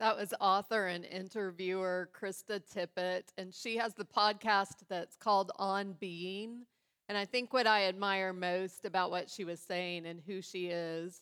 [0.00, 5.94] That was author and interviewer Krista Tippett, and she has the podcast that's called On
[6.00, 6.64] Being.
[7.10, 10.68] And I think what I admire most about what she was saying and who she
[10.68, 11.20] is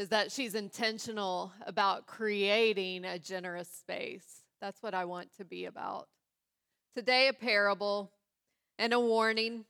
[0.00, 4.42] is that she's intentional about creating a generous space.
[4.60, 6.08] That's what I want to be about.
[6.96, 8.10] Today, a parable
[8.80, 9.64] and a warning,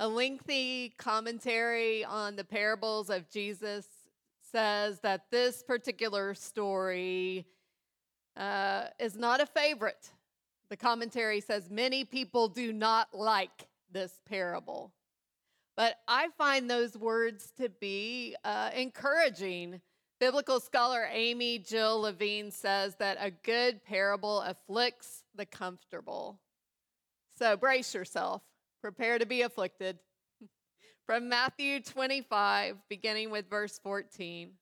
[0.00, 3.86] a lengthy commentary on the parables of Jesus
[4.54, 7.44] says that this particular story
[8.36, 10.12] uh, is not a favorite.
[10.70, 14.92] The commentary says many people do not like this parable.
[15.76, 19.80] But I find those words to be uh, encouraging.
[20.20, 26.38] Biblical scholar Amy Jill Levine says that a good parable afflicts the comfortable.
[27.36, 28.42] So brace yourself,
[28.80, 29.98] prepare to be afflicted
[31.06, 34.52] from Matthew 25, beginning with verse 14.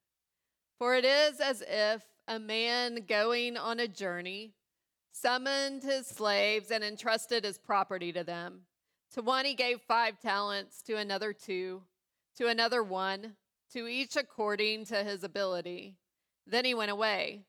[0.79, 4.55] For it is as if a man going on a journey
[5.13, 8.63] summoned his slaves and entrusted his property to them.
[9.15, 11.83] To one he gave five talents, to another two,
[12.39, 13.35] to another one,
[13.73, 15.95] to each according to his ability.
[16.47, 17.43] Then he went away.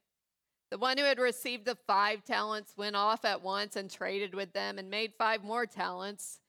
[0.69, 4.53] The one who had received the five talents went off at once and traded with
[4.53, 6.39] them and made five more talents.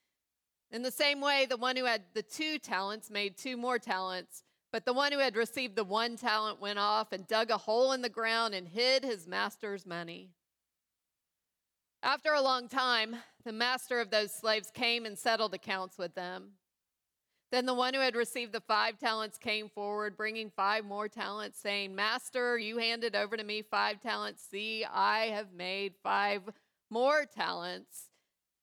[0.71, 4.43] In the same way, the one who had the two talents made two more talents.
[4.73, 7.93] But the one who had received the one talent went off and dug a hole
[7.93, 10.31] in the ground and hid his master's money.
[12.03, 16.55] After a long time, the master of those slaves came and settled accounts with them.
[17.53, 21.57] Then the one who had received the five talents came forward, bringing five more talents,
[21.61, 24.43] saying, Master, you handed over to me five talents.
[24.51, 26.43] See, I have made five
[26.91, 28.11] more talents.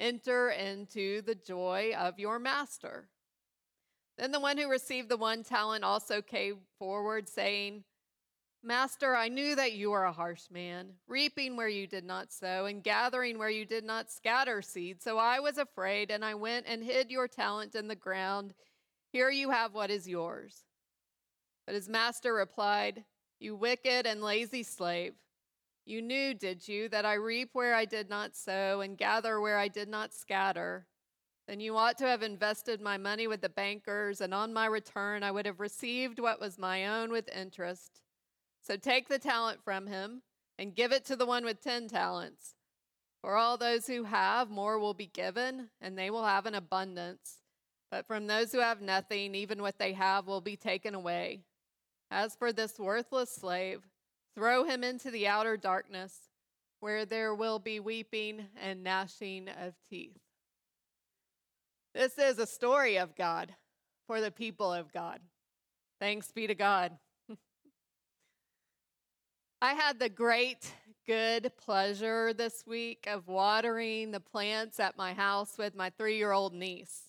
[0.00, 3.10] Enter into the joy of your master.
[4.16, 7.84] Then the one who received the one talent also came forward, saying,
[8.62, 12.64] Master, I knew that you are a harsh man, reaping where you did not sow,
[12.64, 15.02] and gathering where you did not scatter seed.
[15.02, 18.54] So I was afraid, and I went and hid your talent in the ground.
[19.12, 20.64] Here you have what is yours.
[21.66, 23.04] But his master replied,
[23.38, 25.12] You wicked and lazy slave.
[25.90, 29.58] You knew, did you, that I reap where I did not sow and gather where
[29.58, 30.86] I did not scatter?
[31.48, 35.24] Then you ought to have invested my money with the bankers, and on my return
[35.24, 38.02] I would have received what was my own with interest.
[38.60, 40.22] So take the talent from him
[40.60, 42.54] and give it to the one with ten talents.
[43.20, 47.40] For all those who have, more will be given, and they will have an abundance.
[47.90, 51.40] But from those who have nothing, even what they have will be taken away.
[52.12, 53.88] As for this worthless slave,
[54.34, 56.28] Throw him into the outer darkness,
[56.80, 60.18] where there will be weeping and gnashing of teeth.
[61.94, 63.54] This is a story of God
[64.06, 65.20] for the people of God.
[65.98, 66.96] Thanks be to God.
[69.62, 70.72] I had the great,
[71.06, 76.30] good pleasure this week of watering the plants at my house with my three year
[76.30, 77.02] old niece.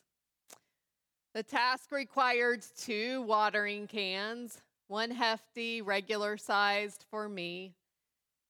[1.33, 4.59] The task required two watering cans
[4.91, 7.71] one hefty, regular sized for me,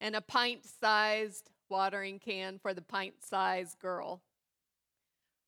[0.01, 4.23] and a pint sized watering can for the pint sized girl.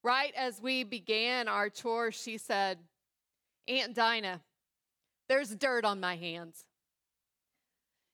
[0.03, 2.77] Right as we began our chore, she said,
[3.67, 4.41] Aunt Dinah,
[5.27, 6.63] there's dirt on my hands.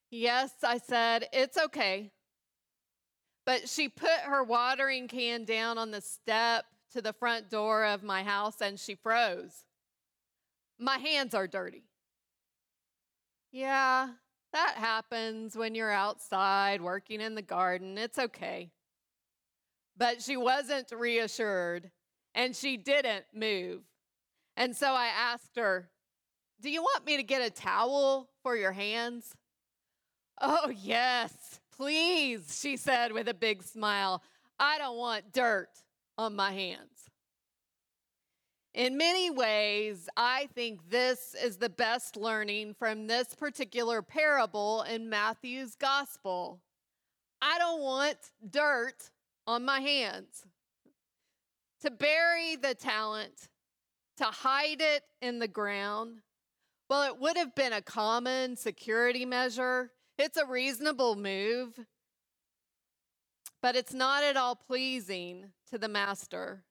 [0.09, 2.11] Yes, I said, it's okay.
[3.45, 6.63] But she put her watering can down on the step
[6.93, 9.65] to the front door of my house and she froze.
[10.79, 11.88] My hands are dirty.
[13.51, 14.09] Yeah,
[14.53, 17.97] that happens when you're outside working in the garden.
[17.97, 18.71] It's okay.
[19.97, 21.91] But she wasn't reassured
[22.35, 23.81] and she didn't move.
[24.55, 25.89] And so I asked her,
[26.61, 29.33] Do you want me to get a towel for your hands?
[30.41, 34.23] Oh, yes, please, she said with a big smile.
[34.59, 35.69] I don't want dirt
[36.17, 36.98] on my hands.
[38.79, 45.09] In many ways, I think this is the best learning from this particular parable in
[45.09, 46.61] Matthew's gospel.
[47.41, 48.15] I don't want
[48.49, 49.11] dirt
[49.45, 50.45] on my hands.
[51.81, 53.49] To bury the talent,
[54.15, 56.21] to hide it in the ground,
[56.89, 59.91] well, it would have been a common security measure.
[60.17, 61.77] It's a reasonable move.
[63.61, 66.63] but it's not at all pleasing to the master.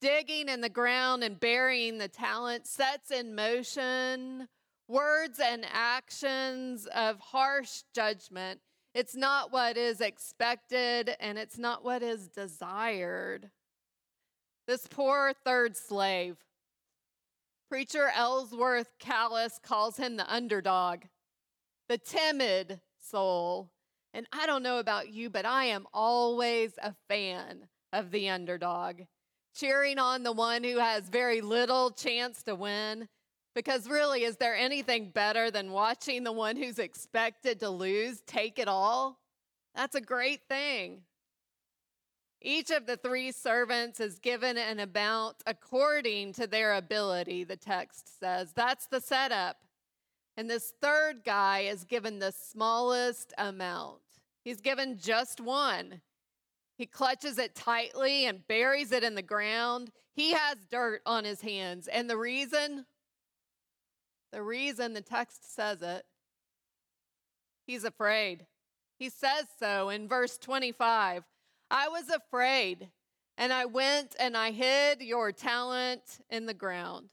[0.00, 4.48] Digging in the ground and burying the talent sets in motion
[4.88, 8.60] words and actions of harsh judgment.
[8.94, 13.50] It's not what is expected and it's not what is desired.
[14.66, 16.36] This poor third slave,
[17.68, 21.04] preacher Ellsworth Kalas calls him the underdog,
[21.88, 23.70] the timid soul.
[24.12, 29.02] And I don't know about you, but I am always a fan of the underdog,
[29.58, 33.08] cheering on the one who has very little chance to win.
[33.54, 38.58] Because really, is there anything better than watching the one who's expected to lose take
[38.58, 39.18] it all?
[39.74, 41.02] That's a great thing.
[42.42, 48.20] Each of the three servants is given an amount according to their ability, the text
[48.20, 48.52] says.
[48.54, 49.56] That's the setup.
[50.36, 54.00] And this third guy is given the smallest amount.
[54.44, 56.02] He's given just one.
[56.76, 59.90] He clutches it tightly and buries it in the ground.
[60.12, 61.88] He has dirt on his hands.
[61.88, 62.84] And the reason?
[64.32, 66.04] The reason the text says it,
[67.66, 68.46] he's afraid.
[68.98, 71.24] He says so in verse 25
[71.70, 72.90] I was afraid,
[73.36, 77.08] and I went and I hid your talent in the ground.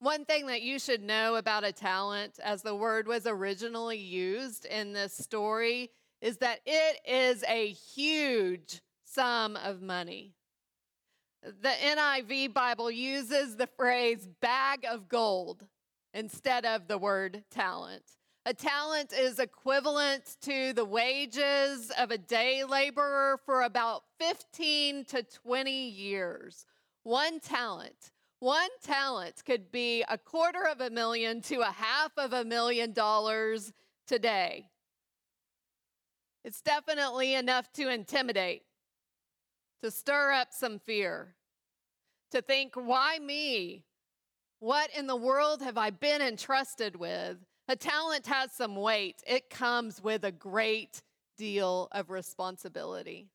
[0.00, 4.64] One thing that you should know about a talent, as the word was originally used
[4.64, 5.90] in this story,
[6.22, 10.32] is that it is a huge sum of money.
[11.42, 15.66] The NIV Bible uses the phrase bag of gold
[16.14, 18.04] instead of the word talent.
[18.46, 25.24] A talent is equivalent to the wages of a day laborer for about 15 to
[25.24, 26.66] 20 years.
[27.02, 32.32] One talent, one talent could be a quarter of a million to a half of
[32.32, 33.72] a million dollars
[34.06, 34.68] today.
[36.44, 38.62] It's definitely enough to intimidate,
[39.82, 41.34] to stir up some fear,
[42.32, 43.84] to think, why me?
[44.58, 47.38] What in the world have I been entrusted with?
[47.68, 51.02] A talent has some weight, it comes with a great
[51.38, 53.28] deal of responsibility.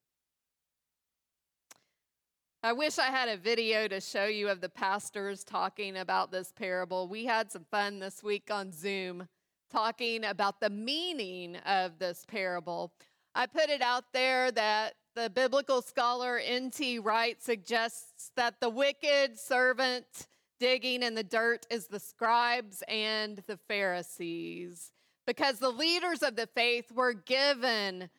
[2.63, 6.51] I wish I had a video to show you of the pastors talking about this
[6.51, 7.07] parable.
[7.07, 9.27] We had some fun this week on Zoom
[9.71, 12.91] talking about the meaning of this parable.
[13.35, 16.99] I put it out there that the biblical scholar N.T.
[16.99, 20.27] Wright suggests that the wicked servant
[20.59, 24.91] digging in the dirt is the scribes and the Pharisees,
[25.25, 28.09] because the leaders of the faith were given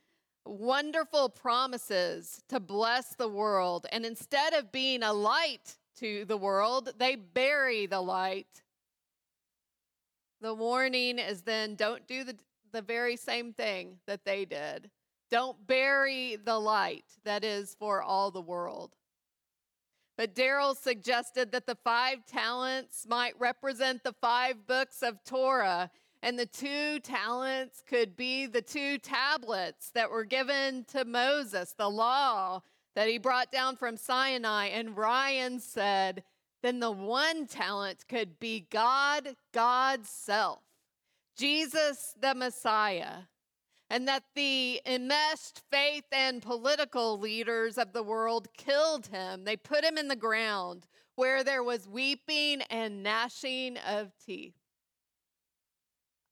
[0.44, 3.86] wonderful promises to bless the world.
[3.92, 8.62] And instead of being a light to the world, they bury the light.
[10.40, 12.36] The warning is then don't do the,
[12.72, 14.90] the very same thing that they did.
[15.30, 18.94] Don't bury the light that is for all the world.
[20.16, 25.90] But Daryl suggested that the five talents might represent the five books of Torah,
[26.22, 31.90] and the two talents could be the two tablets that were given to Moses, the
[31.90, 32.62] law
[32.96, 34.66] that he brought down from Sinai.
[34.66, 36.24] And Ryan said,
[36.62, 40.60] then the one talent could be God, God's self,
[41.36, 43.24] Jesus the Messiah
[43.90, 49.44] and that the enmeshed faith and political leaders of the world killed him.
[49.44, 50.86] They put him in the ground
[51.16, 54.54] where there was weeping and gnashing of teeth.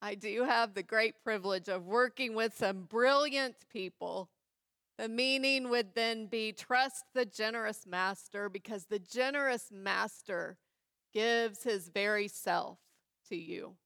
[0.02, 4.28] I do have the great privilege of working with some brilliant people.
[4.98, 10.56] The meaning would then be trust the generous master because the generous master
[11.12, 12.78] gives his very self
[13.28, 13.76] to you.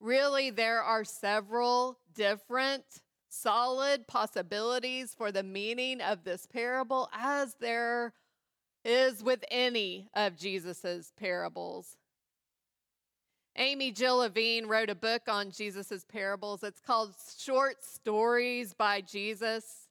[0.00, 2.84] Really, there are several different
[3.28, 8.14] solid possibilities for the meaning of this parable, as there
[8.84, 11.98] is with any of Jesus's parables.
[13.56, 16.62] Amy Jill Levine wrote a book on Jesus's parables.
[16.62, 19.88] It's called Short Stories by Jesus.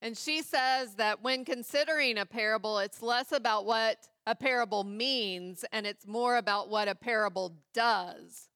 [0.00, 5.64] And she says that when considering a parable, it's less about what a parable means
[5.72, 8.48] and it's more about what a parable does.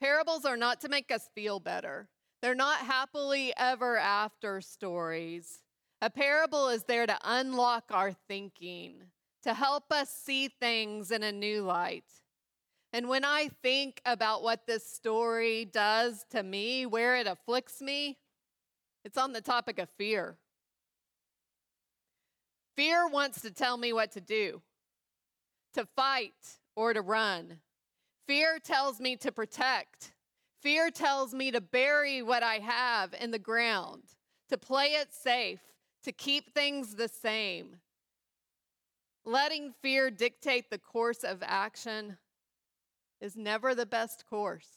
[0.00, 2.08] Parables are not to make us feel better,
[2.42, 5.62] they're not happily ever after stories.
[6.02, 8.96] A parable is there to unlock our thinking,
[9.46, 12.02] to help us see things in a new light.
[12.92, 18.18] And when I think about what this story does to me, where it afflicts me,
[19.04, 20.36] it's on the topic of fear.
[22.74, 24.62] Fear wants to tell me what to do,
[25.74, 27.60] to fight or to run.
[28.26, 30.12] Fear tells me to protect.
[30.60, 34.02] Fear tells me to bury what I have in the ground,
[34.48, 35.60] to play it safe,
[36.02, 37.76] to keep things the same.
[39.28, 42.16] Letting fear dictate the course of action
[43.20, 44.68] is never the best course.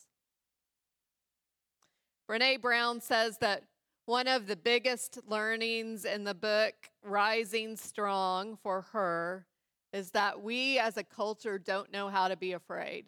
[2.28, 3.66] Brene Brown says that
[4.08, 9.46] one of the biggest learnings in the book, Rising Strong, for her
[9.94, 13.06] is that we as a culture don't know how to be afraid.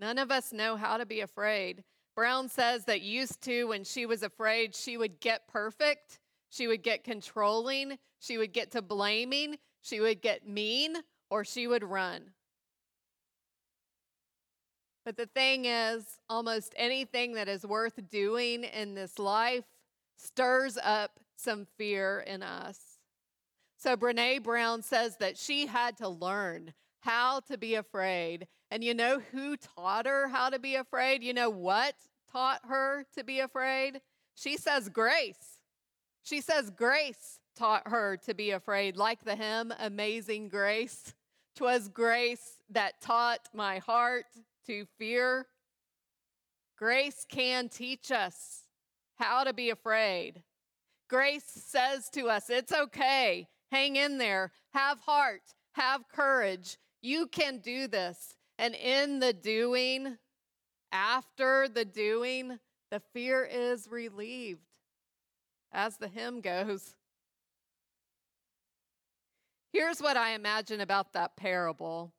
[0.00, 1.84] None of us know how to be afraid.
[2.16, 6.18] Brown says that used to, when she was afraid, she would get perfect,
[6.50, 10.96] she would get controlling, she would get to blaming, she would get mean,
[11.30, 12.30] or she would run.
[15.04, 19.66] But the thing is, almost anything that is worth doing in this life
[20.16, 22.78] stirs up some fear in us.
[23.76, 28.46] So Brene Brown says that she had to learn how to be afraid.
[28.70, 31.22] And you know who taught her how to be afraid?
[31.22, 31.94] You know what
[32.32, 34.00] taught her to be afraid?
[34.34, 35.58] She says grace.
[36.22, 41.14] She says grace taught her to be afraid, like the hymn, Amazing Grace.
[41.56, 44.26] Twas grace that taught my heart
[44.66, 45.46] to fear.
[46.76, 48.62] Grace can teach us
[49.16, 50.42] how to be afraid.
[51.08, 53.46] Grace says to us, it's okay.
[53.70, 54.52] Hang in there.
[54.72, 55.42] Have heart.
[55.74, 56.76] Have courage.
[57.02, 58.34] You can do this.
[58.58, 60.16] And in the doing,
[60.90, 62.58] after the doing,
[62.90, 64.60] the fear is relieved.
[65.72, 66.94] As the hymn goes,
[69.74, 72.12] here's what I imagine about that parable.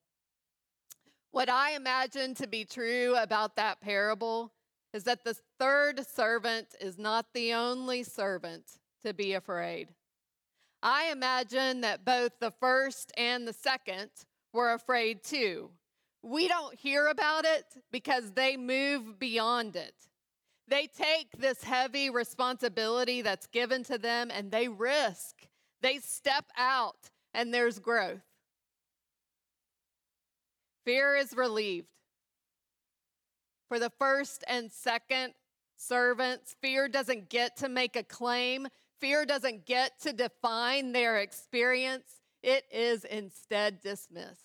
[1.32, 4.52] What I imagine to be true about that parable
[4.94, 8.64] is that the third servant is not the only servant
[9.04, 9.90] to be afraid.
[10.84, 14.10] I imagine that both the first and the second
[14.54, 15.72] were afraid too.
[16.22, 19.96] We don't hear about it because they move beyond it.
[20.68, 25.48] They take this heavy responsibility that's given to them and they risk.
[25.82, 28.22] They step out and there's growth.
[30.86, 31.88] Fear is relieved.
[33.68, 35.34] For the first and second
[35.76, 38.68] servants, fear doesn't get to make a claim,
[39.02, 42.22] fear doesn't get to define their experience.
[42.42, 44.42] It is instead dismissed.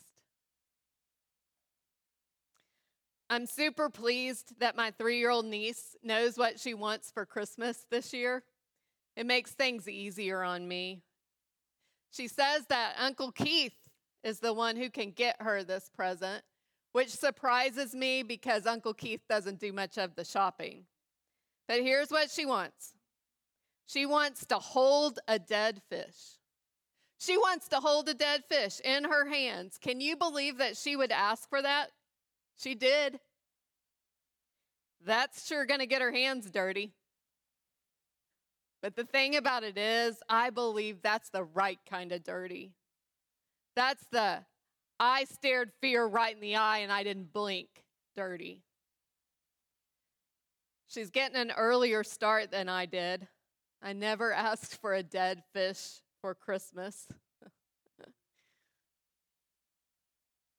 [3.28, 7.87] I'm super pleased that my three year old niece knows what she wants for Christmas
[7.90, 8.42] this year.
[9.16, 11.02] It makes things easier on me.
[12.11, 13.75] She says that Uncle Keith
[14.25, 16.43] is the one who can get her this present,
[16.93, 20.85] which surprises me because Uncle Keith doesn't do much of the shopping.
[21.69, 22.95] But here's what she wants
[23.87, 26.38] she wants to hold a dead fish.
[27.19, 29.79] She wants to hold a dead fish in her hands.
[29.81, 31.90] Can you believe that she would ask for that?
[32.57, 33.21] She did.
[35.05, 36.93] That's sure going to get her hands dirty.
[38.82, 42.72] But the thing about it is, I believe that's the right kind of dirty.
[43.76, 44.44] That's the
[44.99, 47.68] I stared fear right in the eye and I didn't blink
[48.14, 48.62] dirty.
[50.88, 53.26] She's getting an earlier start than I did.
[53.82, 57.06] I never asked for a dead fish for Christmas.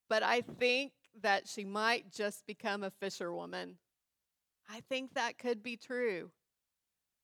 [0.10, 3.78] but I think that she might just become a fisherwoman.
[4.70, 6.32] I think that could be true.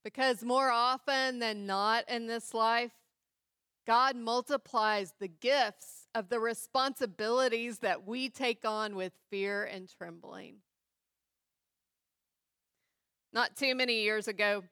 [0.08, 2.94] Because more often than not in this life,
[3.86, 10.60] God multiplies the gifts of the responsibilities that we take on with fear and trembling.
[13.34, 14.64] Not too many years ago,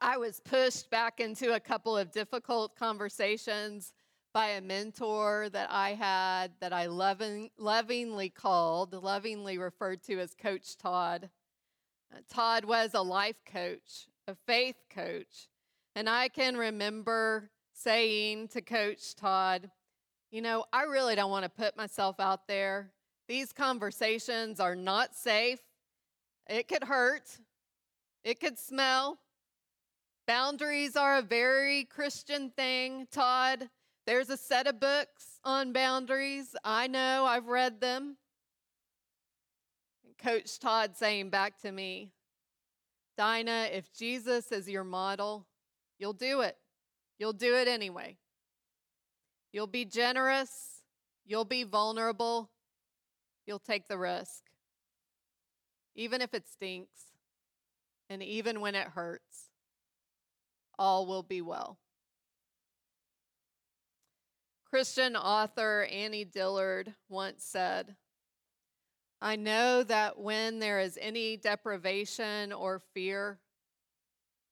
[0.00, 3.92] I was pushed back into a couple of difficult conversations
[4.32, 10.32] by a mentor that I had that I loving, lovingly called, lovingly referred to as
[10.40, 11.28] Coach Todd.
[12.14, 15.48] Uh, Todd was a life coach, a faith coach.
[15.96, 19.70] And I can remember saying to Coach Todd,
[20.30, 22.92] you know, I really don't want to put myself out there.
[23.26, 25.60] These conversations are not safe.
[26.48, 27.38] It could hurt,
[28.22, 29.18] it could smell.
[30.26, 33.70] Boundaries are a very Christian thing, Todd.
[34.06, 36.54] There's a set of books on boundaries.
[36.62, 38.18] I know, I've read them.
[40.18, 42.12] Coach Todd saying back to me,
[43.18, 45.48] Dinah, if Jesus is your model,
[45.98, 46.56] you'll do it.
[47.18, 48.16] You'll do it anyway.
[49.52, 50.84] You'll be generous.
[51.26, 52.48] You'll be vulnerable.
[53.44, 54.44] You'll take the risk.
[55.96, 57.00] Even if it stinks,
[58.08, 59.50] and even when it hurts,
[60.78, 61.80] all will be well.
[64.70, 67.96] Christian author Annie Dillard once said,
[69.20, 73.38] I know that when there is any deprivation or fear,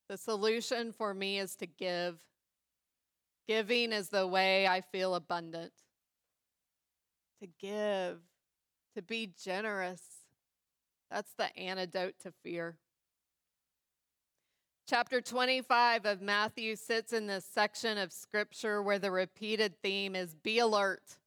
[0.09, 2.19] the solution for me is to give.
[3.47, 5.73] Giving is the way I feel abundant.
[7.41, 8.19] To give,
[8.97, 10.03] to be generous.
[11.11, 12.77] That's the antidote to fear.
[14.89, 20.35] Chapter 25 of Matthew sits in this section of scripture where the repeated theme is
[20.35, 21.19] be alert.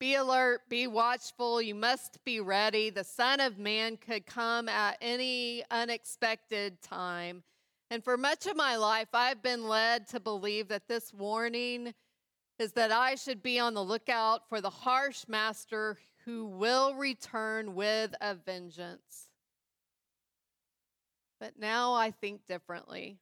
[0.00, 2.90] Be alert, be watchful, you must be ready.
[2.90, 7.42] The Son of Man could come at any unexpected time.
[7.90, 11.94] And for much of my life, I've been led to believe that this warning
[12.58, 17.74] is that I should be on the lookout for the harsh master who will return
[17.74, 19.28] with a vengeance.
[21.40, 23.18] But now I think differently.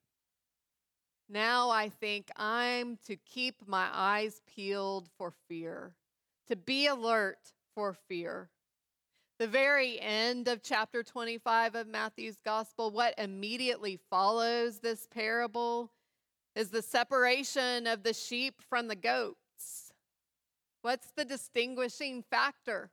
[1.28, 5.94] Now I think I'm to keep my eyes peeled for fear,
[6.48, 8.50] to be alert for fear.
[9.38, 15.90] The very end of chapter 25 of Matthew's gospel, what immediately follows this parable
[16.54, 19.92] is the separation of the sheep from the goats.
[20.82, 22.90] What's the distinguishing factor?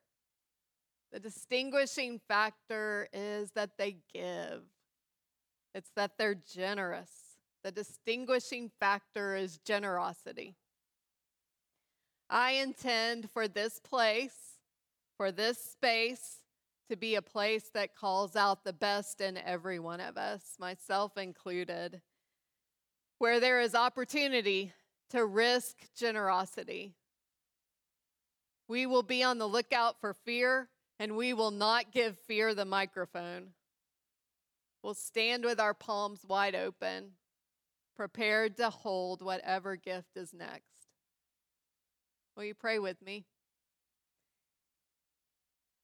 [1.11, 4.63] The distinguishing factor is that they give.
[5.73, 7.11] It's that they're generous.
[7.63, 10.55] The distinguishing factor is generosity.
[12.29, 14.57] I intend for this place,
[15.17, 16.37] for this space,
[16.89, 21.17] to be a place that calls out the best in every one of us, myself
[21.17, 22.01] included,
[23.17, 24.73] where there is opportunity
[25.09, 26.93] to risk generosity.
[28.67, 30.69] We will be on the lookout for fear,
[30.99, 33.53] and we will not give fear the microphone.
[34.83, 37.11] We'll stand with our palms wide open,
[37.95, 40.68] prepared to hold whatever gift is next.
[42.39, 43.25] Will you pray with me?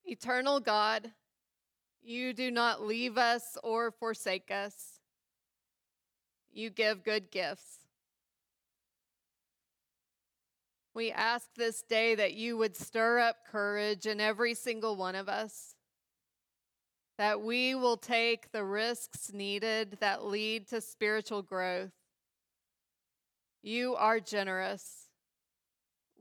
[0.05, 1.11] Eternal God,
[2.01, 5.01] you do not leave us or forsake us.
[6.53, 7.79] You give good gifts.
[10.93, 15.27] We ask this day that you would stir up courage in every single one of
[15.27, 15.75] us
[17.17, 21.91] that we will take the risks needed that lead to spiritual growth.
[23.61, 25.04] You are generous.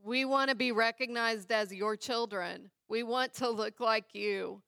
[0.07, 2.71] We want to be recognized as your children.
[2.89, 4.61] We want to look like you.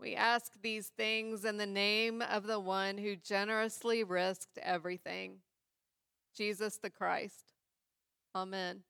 [0.00, 5.40] We ask these things in the name of the one who generously risked everything,
[6.34, 7.52] Jesus the Christ.
[8.34, 8.84] Amen.